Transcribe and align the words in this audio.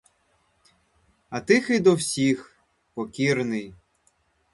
А 1.29 1.39
тихий 1.41 1.79
до 1.79 1.95
всіх, 1.95 2.57
покірний. 2.93 3.73